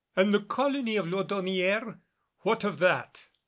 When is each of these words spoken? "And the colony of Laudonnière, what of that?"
"And 0.15 0.33
the 0.33 0.39
colony 0.39 0.95
of 0.95 1.05
Laudonnière, 1.05 1.99
what 2.39 2.63
of 2.63 2.79
that?" 2.79 3.21